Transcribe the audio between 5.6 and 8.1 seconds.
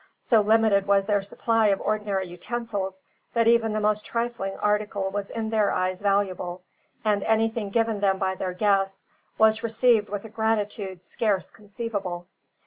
eyes valuable, and anything given